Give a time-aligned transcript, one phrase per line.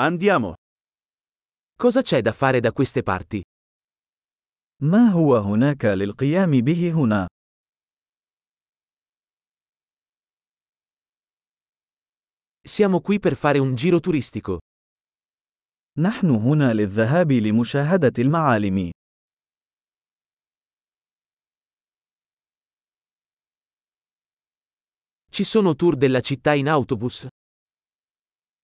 [0.00, 0.54] Andiamo.
[1.74, 3.42] Cosa c'è da fare da queste parti?
[4.82, 7.26] ما هو هناك للقيام به هنا؟
[12.62, 14.58] Siamo qui per fare un giro turistico.
[15.98, 18.90] نحن هنا للذهاب لمشاهدة المعالم.
[25.30, 27.26] Ci sono tour della città in autobus?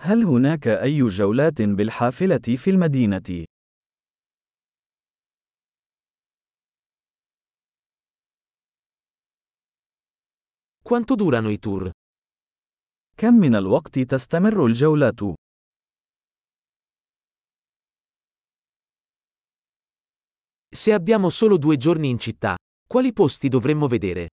[0.00, 3.44] هل هناك أي جولات بالحافلة في المدينة؟
[10.82, 11.90] Quanto durano i tour?
[13.16, 15.20] كم من الوقت تستمر الجولات؟
[20.70, 22.54] Se abbiamo solo due giorni in città,
[22.86, 24.28] quali posti dovremmo vedere?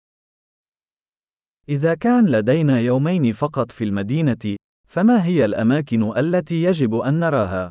[1.69, 4.57] إذا كان لدينا يومين فقط في المدينة،
[4.93, 7.69] فما هي الأماكن التي يجب أن نراها؟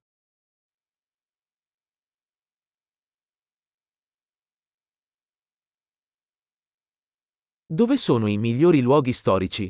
[7.67, 9.69] Dove sono i migliori luoghi storici?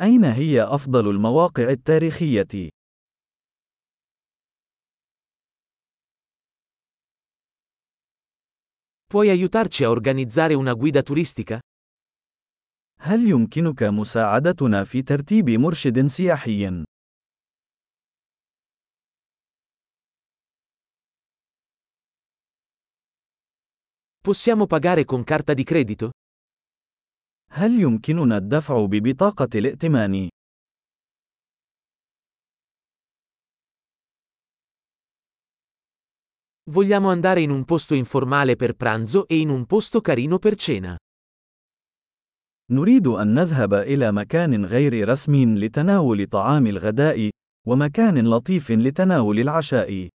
[0.00, 2.68] أين هي أفضل المواقع التاريخية؟
[9.06, 11.58] Puoi aiutarci a organizzare una guida turistica?
[12.99, 16.83] هل يمكنك مساعدتنا في ترتيب مرشد سياحي؟
[24.25, 26.09] Possiamo pagare con carta di credito?
[27.51, 30.29] هل يمكننا الدفع ببطاقة الائتمان؟
[36.71, 40.97] Vogliamo andare in un posto informale per pranzo e in un posto carino per cena.
[42.72, 47.30] نريد أن نذهب إلى مكان غير رسمي لتناول طعام الغداء،
[47.66, 50.08] ومكان لطيف لتناول العشاء.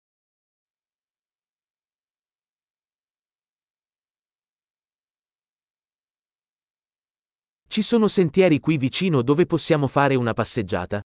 [7.68, 11.02] Ci sono sentieri qui vicino dove possiamo fare una passeggiata?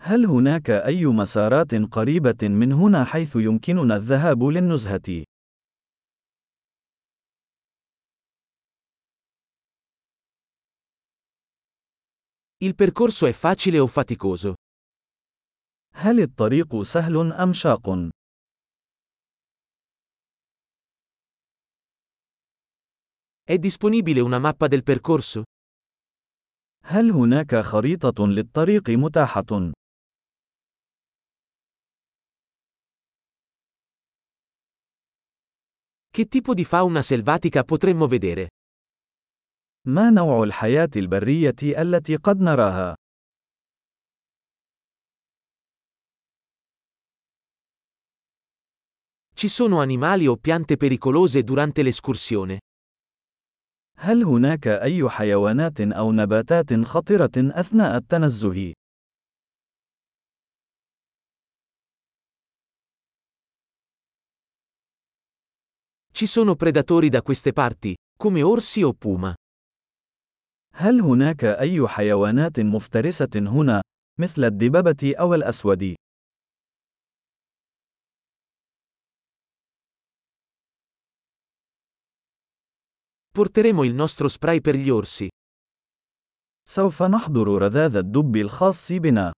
[0.00, 5.24] هل هناك أي مسارات قريبة من هنا حيث يمكننا الذهاب للنزهة؟
[12.63, 14.53] Il percorso è facile o faticoso?
[15.93, 18.09] هل الطريق سهل أم شاق؟
[23.43, 25.43] È disponibile una mappa del percorso?
[26.83, 29.71] هل هناك خريطة للطريق متاحة؟
[36.11, 38.49] Che tipo di fauna selvatica potremmo vedere?
[39.86, 42.94] ما نوع الحياة البرية التي قد نراها؟
[49.34, 52.58] Ci sono animali o piante pericolose durante l'escursione?
[53.96, 58.72] هل هناك أي حيوانات أو نباتات خطرة أثناء التنزه؟
[66.12, 69.34] Ci sono predatori da queste parti, come orsi o puma?
[70.76, 73.82] هل هناك أي حيوانات مفترسة هنا،
[74.20, 75.94] مثل الدببة أو الأسود؟
[83.34, 85.28] Porteremo il nostro spray per gli orsi.
[86.68, 89.32] سوف نحضر رذاذ الدب الخاص بنا.